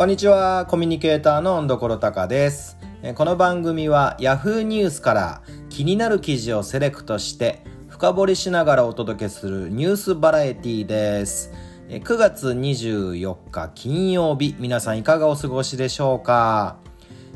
[0.00, 2.78] こんにちは、コミュニケーターの温所隆です。
[3.16, 11.52] この番組は Yahoo ニュースから気になる記事をセレクトして深掘りしながらお届けするニュースバラエティです。
[11.90, 16.78] 9月24日金曜日、皆さんいかがお過ごしでしょうか、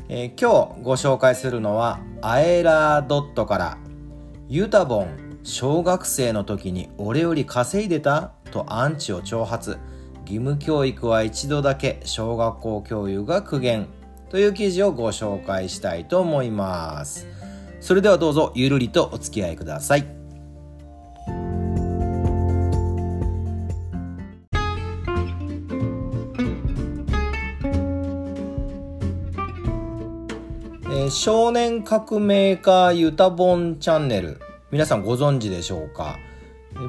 [0.09, 3.77] えー、今日ご紹介するのはアエラードットから
[4.49, 8.31] ユタボン小学生の時に俺より稼いでた？
[8.49, 9.77] とアンチを挑発
[10.25, 13.87] 義務教育は一度だけ小学校教諭が苦言
[14.29, 17.27] という記事をご紹介したいと思います。
[17.79, 20.05] それではどうぞゆるりとお付き合いください。
[30.91, 34.41] え少年革命家ユタボンチャンネル。
[34.71, 36.17] 皆さんご存知でしょうか？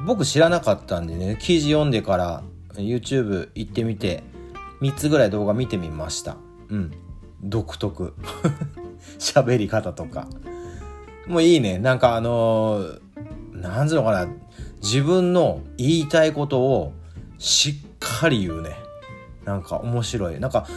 [0.05, 2.43] 僕知らなかったんでね記事読んでから
[2.81, 4.23] YouTube 行ってみて
[4.81, 6.37] 3つぐらい動画見てみました。
[6.69, 6.91] うん。
[7.41, 8.13] 独特。
[9.19, 10.27] 喋り方とか。
[11.27, 11.79] もういいね。
[11.79, 12.99] なんかあのー、
[13.53, 14.27] なんつうのかな。
[14.81, 16.93] 自分の言いたいことを
[17.37, 18.75] しっかり言うね。
[19.45, 20.39] なんか面白い。
[20.39, 20.67] なんか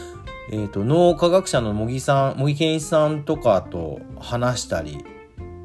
[0.53, 5.05] えーと、脳科学者の茂木さん茂木健一さんとかと話したり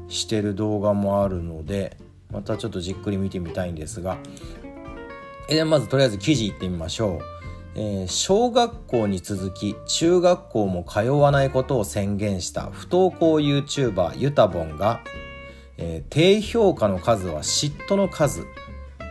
[0.07, 1.97] してる動画もあるので
[2.31, 4.17] またちょっとじっくり見てみたいんですが
[5.49, 7.19] えまずとりあえず記事いってみましょう、
[7.75, 15.01] えー、小学校に続き中学校も通わないことを宣言した不登校 YouTuber ユタボンが、
[15.77, 18.45] えー、低評価の数は嫉妬の数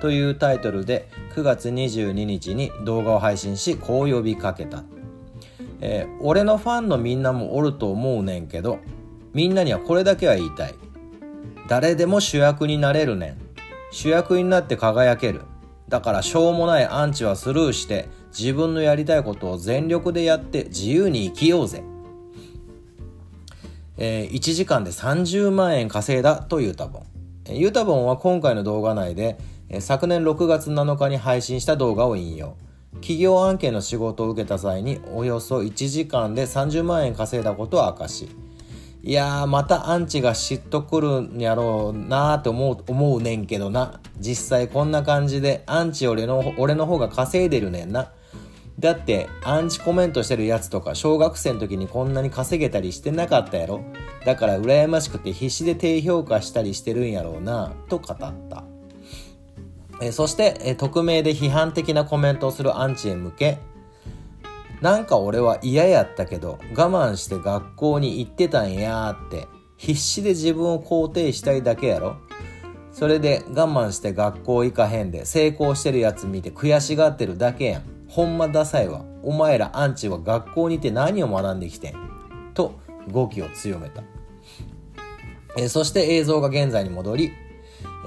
[0.01, 4.85] というタイトルで9月22日に動画を配信しこう呼びかけた、
[5.81, 8.79] えー、俺のファンのみんなもおると思うねんけど
[9.37, 10.75] みんなにはこれだけは言いたい。
[11.69, 13.39] 誰でも主役になれるねん。
[13.91, 15.43] 主役になって輝ける。
[15.89, 21.85] だからしょうもないアンチはスルーして自分のやりたいことを全力でやって自由に生きようぜ。
[23.99, 27.57] えー、1時間で30万円稼いだというタボン。
[27.57, 29.39] ユタボンは今回の動画内で、
[29.81, 32.57] 昨年6月7日に配信した動画を引用。
[32.97, 38.29] 企業案件の仕事を受けた際におよそ1時間で30万円稼いだことを明かし、
[39.07, 44.01] いやーまたアンチが嫉妬くるんやろうなーって思う思うねんけどな。
[44.19, 48.11] 実際こんな感じでアンチ俺の俺の方が稼いでるねんな。
[48.81, 53.81] だってアンチコメントしてるやつとか小学生の時にこんなに稼げたりしてなかったやろ。
[54.25, 58.65] だから羨ましくて必死で低評価したりしてるんやろうなと語った。
[60.03, 63.59] えそして、え匿名で批判的なコメントをするアンチへ向け
[64.81, 72.17] なんか俺は嫌やったけど我慢して学校に行ってたんやーって必死で自分を肯定したいだけやろ。
[72.93, 77.83] それで我慢して学校行かへんで成功してるやつ見て悔しがってるだけやん。
[78.09, 79.05] ほんまダサいわ。
[79.23, 81.95] お前らアンチは学校にいて何を学んできてん？
[82.55, 82.79] と
[83.11, 84.03] 語気を強めた。
[85.59, 87.33] えそして映像が現在に戻り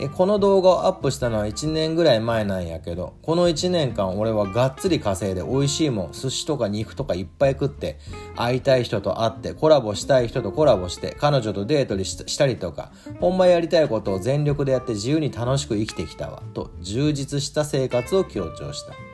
[0.07, 7.99] この動画をアップしたのは1年ぐらい前なんやけどこの1年間俺はがっつり稼いで美味しいもん寿司とか肉とかいっぱい食って
[8.35, 19.08] 会いたい人と会ってコラボしたい人とコラボして彼女とデートにしたりとかほんまやりたいことを全力でやって自由に楽しく生きてきたわと充実した生活を強調した。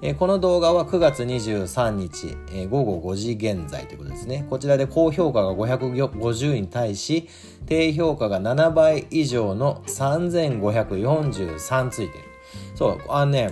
[0.00, 4.46] えこの動画は9月23日、え午後5時現在ということですね。
[4.48, 7.28] こちらで高評価が550に対し、
[7.66, 12.24] 低評価が7倍以上の3543ついてる。
[12.76, 13.50] そう、あのね、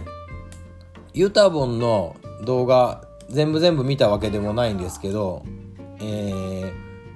[1.15, 2.15] ゆたぼんの
[2.45, 5.45] 動画全部全部見たわけでもないんですけど、
[5.99, 6.73] えー、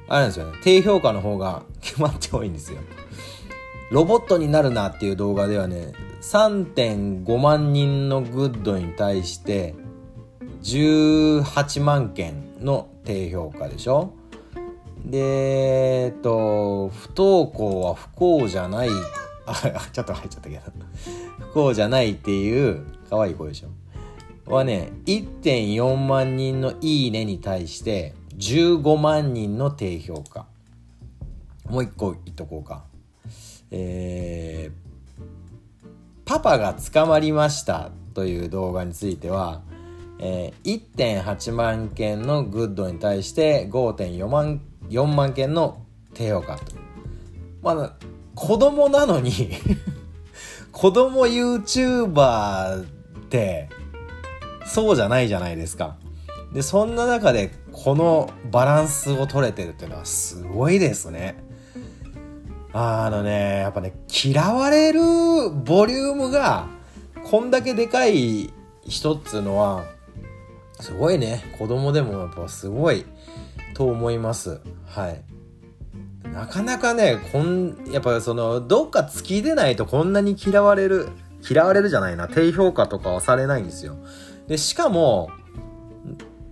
[0.08, 2.80] あれなんですよね、低評価の方が 決まって多いんですよ。
[3.90, 5.92] ロボットになるなっていう動画ではね、
[6.22, 9.74] 3.5万人のグッドに対して
[10.62, 14.14] 18万件の低評価でしょ？
[15.04, 18.90] で、えっと、不登校は不幸じゃない、
[19.46, 19.54] あ、
[19.92, 20.62] ちょっと入っちゃったけど、
[21.46, 24.54] 不幸じゃないっていう可愛い声でしょ？
[24.54, 30.46] はね、1.4万人のいいねに対して15万人の低評価。
[31.68, 32.84] もう一個言っとこうか。
[33.70, 35.88] えー、
[36.24, 39.62] パパが捕まりましたという動画については、
[40.18, 45.82] えー、1.8万件のグッドに対して5.4万 ,4 万件の
[46.14, 46.72] 低評価と。
[47.62, 47.96] まあ、
[48.34, 49.50] 子供なのに
[50.72, 52.84] 子供 YouTuber っ
[53.28, 53.68] て
[54.66, 55.96] そうじゃないじゃないですか。
[56.52, 61.49] で、そんな中でこのバランスを取れてるっていうのはすごいですね。
[62.72, 63.94] あのね、やっぱね、
[64.24, 65.00] 嫌われる
[65.50, 66.68] ボリュームが、
[67.24, 68.52] こんだけでかい
[68.86, 69.84] 人っつうのは、
[70.80, 71.44] すごいね。
[71.58, 73.04] 子供でもやっぱすごい
[73.74, 74.60] と思います。
[74.86, 75.22] はい。
[76.32, 81.08] なかなかねこんやっぱそのどっか突き出ないとこんなに嫌われる
[81.48, 82.28] 嫌われるじゃないな。
[82.28, 83.96] 低評価とかはされないんですよ。
[84.46, 85.30] でしかも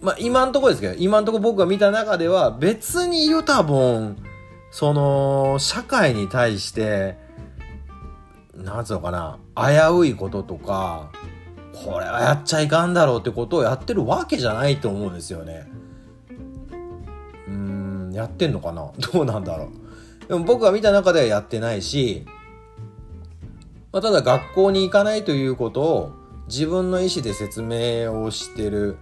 [0.00, 4.16] まあ今んとこですけど今んとこ僕が見た中では別にユタボン
[4.70, 7.16] その社会に対して
[8.54, 11.10] なんつうのかな危ういこととか
[11.84, 15.70] これはやっちゃいかんだろうってことをやってるわけじゃないと思うんですよね。
[17.46, 18.90] うーんやってんのかな？
[19.12, 20.26] どうなんだろう。
[20.26, 22.26] でも僕が見た中ではやってないし、
[23.92, 26.12] まあ、ただ学校に行かないということを
[26.48, 28.96] 自分の意思で説明をしてる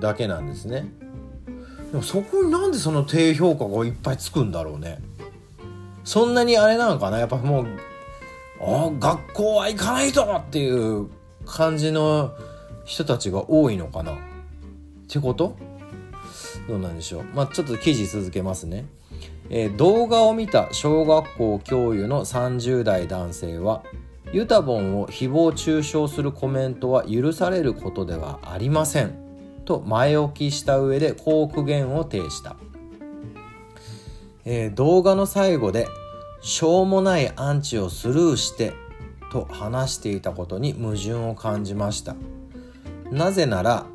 [0.00, 0.92] だけなんですね。
[1.90, 5.00] でもそこになんでその低評価がいっぱいつくんだろうね。
[6.04, 7.18] そんなにあれなのかな？
[7.18, 7.66] やっぱもう、
[8.60, 11.08] あ学校は行かないとっていう
[11.44, 12.32] 感じの
[12.84, 14.12] 人たちが多いのかな？
[14.12, 14.16] っ
[15.08, 15.56] てこと？
[16.68, 17.24] どうなんでしょう？
[17.34, 18.86] まあちょっと記事続けますね、
[19.48, 23.82] えー、動画を見た小学校教諭の30代男性は
[24.32, 29.29] ユタボンを誹謗中傷するコメントは許されることではありません。
[29.70, 32.56] と前置きした上でこう苦言を呈した、
[34.44, 35.86] えー、動画の最後で
[36.40, 38.72] しょうもないアンチをスルーして
[39.30, 42.16] と話していたことに矛盾を感じました。
[43.12, 43.86] なぜなら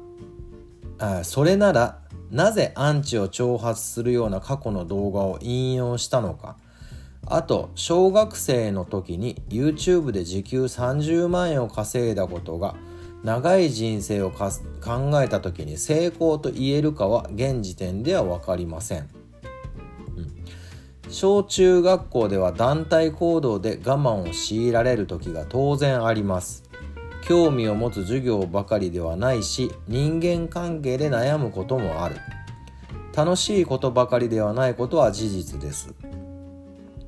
[0.98, 2.00] あそれなら
[2.32, 6.56] なぜアンチを挑発するような過去の動画を引用したのか。
[7.26, 12.76] あと小学生の時に YouTube で時給30万円を稼いだことが
[13.26, 14.52] 長い人生を考
[15.20, 19.10] えた時に成功と言えるかは現時点では分かりません。
[21.10, 26.70] 小中学校では団体行動で我慢を強いられる時が当然あります。
[27.24, 32.18] 興味を持つ授業ばかりではないし人間関係で悩むこともある。
[33.16, 35.96] 楽しいことばかりではないことは事実です。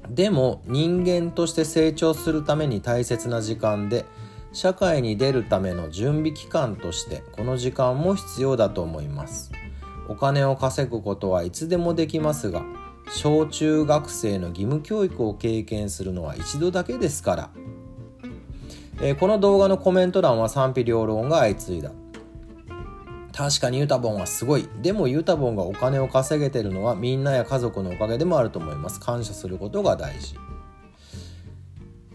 [0.10, 4.04] でも人間として成長するために大切な時間で
[4.58, 9.52] 社会に出るための準備期間としてこの時間も必要だと思います。
[10.08, 12.64] お金を稼ぐことはいつでもできますが
[13.12, 17.50] 小中学生の義務教育を経験するのは一度だけですから、
[19.00, 21.92] えー、この動画のコメント欄は賛否両論が相次いだ。
[23.34, 24.68] 確かにユタボンはすごい。
[24.82, 29.00] でもユタボンがお金を稼げてるのはみんなや家族のおかげでもあると思います。
[29.00, 30.36] 感謝することが大事。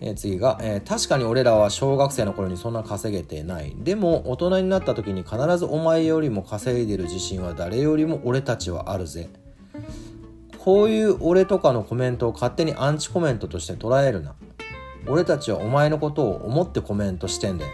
[0.05, 9.31] え、次が、えー、確かに俺らは小学生の頃にそんな稼げてないでも大人になった時に必ずお前よりも稼いでる自信は誰よりも俺たちはあるぜ
[10.63, 14.37] こういう俺とかのコメントを勝手にアンチコメントとして捉えるな。
[15.09, 17.73] 俺たちはお前のことを思ってコメントしてんだよ。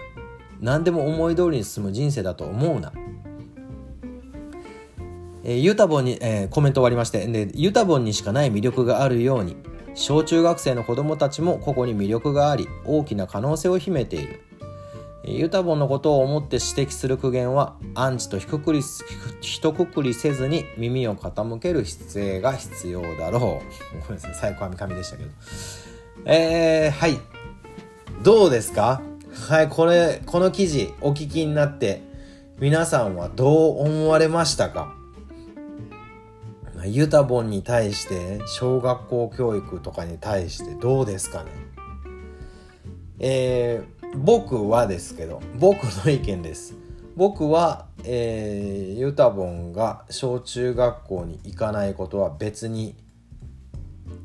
[0.61, 2.95] 何でも思い通りに進む人生だと思うな。
[5.45, 9.57] えー、ユタボンに、えー、コメント終わりましてで、ユタボンにしかない魅力があるように、
[10.01, 14.41] 小中学生の子供たちも個々に魅力があり、大きな可能性を秘めている。
[15.25, 18.81] ユタボンのことを思って指摘する苦言はアンチとひとくり
[19.41, 23.41] ひとくくりせずに耳を傾ける姿勢が必要だろう。
[24.01, 25.31] ごめんなさい、最高はみかみでしたけど。
[26.25, 27.19] えー、はい。
[28.23, 29.03] どうですか？
[29.49, 32.03] はい、これ、この記事お聞きになって
[32.61, 34.95] 皆さんはどう思われましたか？
[36.87, 41.51] ユタボンに対して小学校教育とかに対してどうですかね。
[43.21, 46.75] えー僕はですけど僕の意見です。
[47.17, 52.95] 僕は、えー、ユタボンが小中学校に行かないことは別に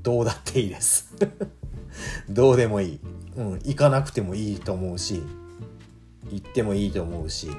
[0.03, 1.13] どうだっていいです。
[2.29, 2.99] どうでもいい、
[3.35, 5.21] うん、行かなくてもいいと思うし
[6.31, 7.49] 行ってもいいと思うし、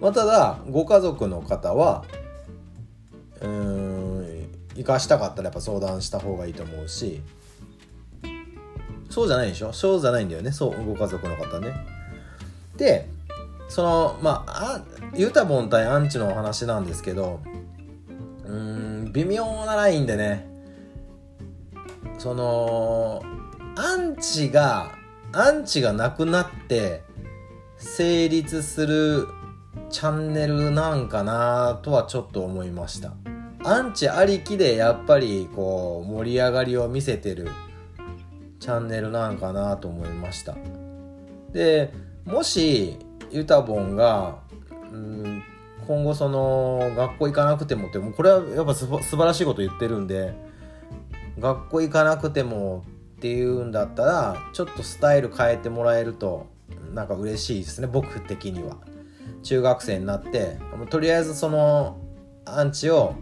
[0.00, 2.04] まあ、ただご家族の方は
[3.40, 3.85] うん
[4.76, 7.22] 行かしたかったらやっぱ相談した方がいいと思うし。
[9.08, 9.72] そうじゃないでしょ？
[9.72, 10.52] そうじゃないんだよね。
[10.52, 11.86] そうご家族の方ね。
[12.76, 13.08] で
[13.68, 14.82] そのまあ
[15.14, 17.40] ユタボン対アンチのお話なんですけど
[18.44, 20.46] うん微妙なラインでね
[22.18, 23.22] その
[23.76, 24.92] アンチが
[25.32, 27.02] アンチがなくなって
[27.78, 29.26] 成立する
[29.90, 33.12] チャンネルなんかなとはちょっと思いました。
[33.66, 37.48] アンチありきでやっぱりこう盛り上がりを見せてる
[38.60, 40.54] チャンネルなんかなと思いました。
[41.52, 41.92] で
[42.24, 42.96] もし
[43.32, 44.38] ユタボンが
[44.92, 45.42] うん
[45.84, 50.32] 今後その学校行かなくてもってもうこれはやっぱ素晴らしいこと言ってるんで
[51.40, 52.84] 学校行かなくても
[53.16, 56.46] っていうんだったらちょっとスタイル変えてもらえると
[56.94, 58.76] なんか嬉しいですね僕的には。
[59.42, 60.58] 中学生になって
[60.88, 61.98] とりあえずその
[62.44, 63.14] アンチを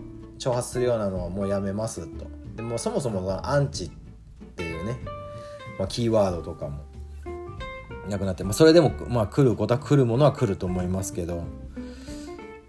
[0.50, 2.26] 挑発するようなのはもうやめますと。
[2.56, 3.90] でもそもそもアンチっ
[4.56, 4.98] ていうね、
[5.78, 6.80] まあ、キーワードとかも
[8.08, 11.42] なくなって、まあ、それでも、まあ、来ることは来るものは来ると思いますけど。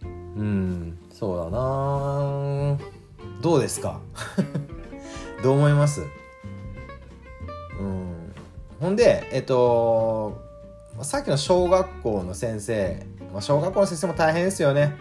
[0.03, 0.07] う
[0.43, 2.77] んそうだな。
[3.41, 3.99] どうですか？
[5.43, 6.01] どう思います？
[7.79, 8.33] うん。
[8.79, 10.41] ほんでえっと
[11.01, 14.95] さっきの小学校の先生、まあ、小学校の先生も大変ですよね。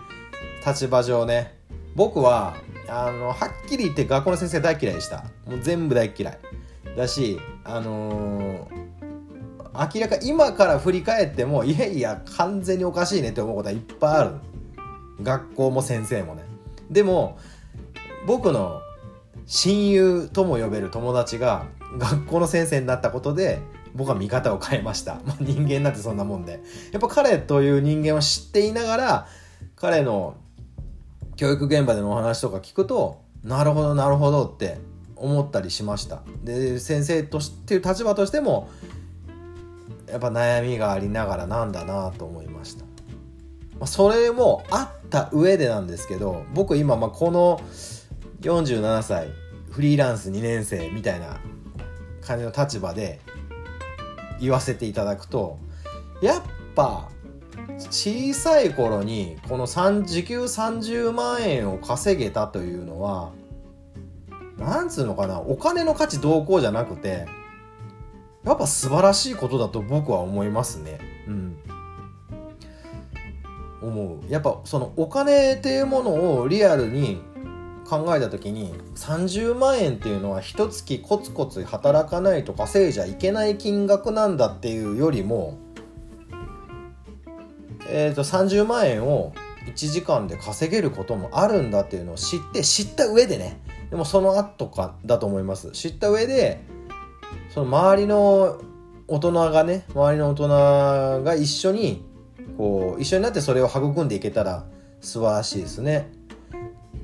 [0.66, 1.53] 立場上ね。
[1.94, 2.56] 僕は
[2.88, 5.24] あのはっきり言って学校の先生大嫌いでした。
[5.46, 6.38] もう全部大嫌い。
[6.96, 14.30] だしあのー、明らか今から振り返ってもいやいや完全におかしいねって思うことはいっぱいある。
[15.22, 16.44] 学校も先生もね。
[16.90, 17.38] でも
[18.26, 18.80] 僕の
[19.46, 21.66] 親友とも呼べる友達が
[21.98, 23.60] 学校の先生になったことで
[23.94, 26.60] 僕は見方を変えました、 まあ、人間なんてそんなもんで。
[26.92, 29.26] やっぱ彼という人間を知っていながら
[29.76, 30.34] 彼の
[31.36, 34.78] 教育現場でのお話とか聞くとなるほどなるほどって
[35.16, 36.22] 思ったりしました。
[36.42, 38.68] で先生としていう立場としても
[40.08, 42.90] やっぱ悩みがありながらなんだなと思いました、ま
[43.80, 47.60] あ、それもあった上でなんですけど僕今まあこの
[48.42, 49.28] 47歳
[49.70, 51.40] フリーランス2年生みたいな
[52.20, 53.20] 感じの立場で
[54.40, 55.58] 言わせていただくと
[56.22, 56.42] やっ
[56.74, 57.08] ぱ
[57.78, 63.32] 小さい頃にこの時給30万円を稼げたというのは
[64.58, 67.26] なんつうのかなお金の価値どうこうじゃなくて
[68.44, 70.98] やっぱ素晴らしいことだと僕は思いますね。
[71.26, 71.56] うん。
[73.80, 74.30] 思う。
[74.30, 77.22] やっぱそのお金っていうものをリアルに
[77.86, 85.58] 考えた時に30万円っていうのは一月コツコツ働かないと稼いじゃいけない金額なんだっていうよりも、
[87.96, 89.32] えー、と30万円を
[89.66, 93.60] 1時間で稼げることもあるんだっていうのを知って知った上でね
[93.90, 95.70] でもその後かだと思います。
[95.70, 96.60] 知った上で
[97.50, 98.60] その周りの
[99.06, 100.48] 大人がね周りの大人
[101.22, 102.04] が一緒に
[102.58, 104.66] こう一緒になってそれを育んでいけたら
[105.00, 106.10] 素晴らしいですね。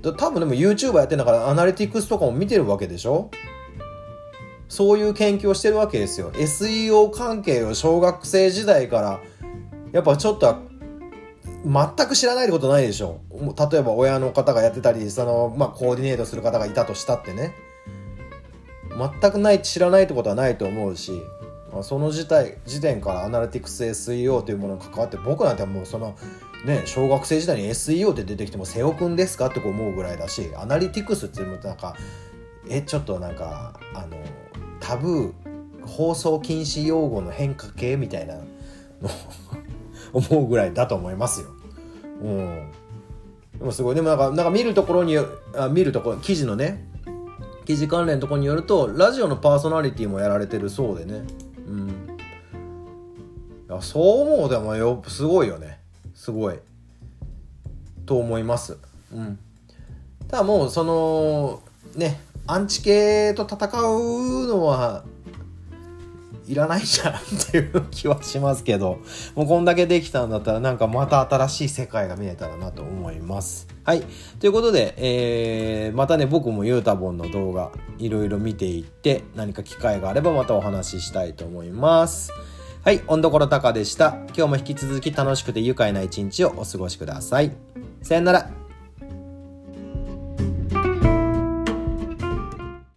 [0.03, 3.31] 多分でも YouTuber やってんだからアナリティクスとかも見てるわけでしょ？
[4.69, 6.33] そういう研究をしてるわけですよ。
[6.33, 9.21] SEO 関係を小学生時代から
[9.93, 10.70] やっぱちょっと
[11.65, 13.21] 全く知らないってことないでしょ。
[13.71, 17.55] 例えば親の方がやってたりその、まあ、コーディネートする方がいたとしたってね。
[18.91, 21.23] 全くない知らないってことはないと思うし
[21.83, 26.17] その時代時点からアナリティクス SEO というものに関わって僕なんてもうその
[26.67, 31.97] ね、小学生時代に SEO って出てきても瀬尾くんですかって思うぐらいだしアナリティクスっていうのなんか
[32.69, 34.19] えちょっとなんかあの
[34.79, 38.45] タブー放送禁止用語の変化系みたいなの
[40.13, 41.49] 思うぐらいだと思いますよ。
[42.23, 42.71] うん、
[43.59, 46.87] でもすごいでもなんかなんか見るところにあ見るところ記事のね
[47.65, 51.23] 記事関連のところによるとラジオのパーソナリティもやられてるそうでね。
[51.67, 51.89] うん、
[53.69, 55.81] いやそう思うでもよすごいよね。
[56.21, 56.59] すごい
[58.05, 58.77] と思います
[59.11, 59.39] うん
[60.29, 61.63] ただもうその
[61.97, 65.05] ねアンチ系と戦うのは
[66.51, 67.19] いらないじゃんっ
[67.51, 69.01] ていう気はしますけど
[69.37, 74.03] もうこんだけできたんだったらなんかまた新しい世界が見えたらなと思いますはい
[74.41, 82.33] ということで、えー、またね僕もゆうたぼんの動画いろいろ見ていって何か機会があればまたお話ししたいと思います
[82.83, 84.17] はい、温どころたかでした。
[84.35, 87.53] 今日も引き続き楽しくて愉快な一日をお過ごしください。
[88.01, 88.60] さよなら。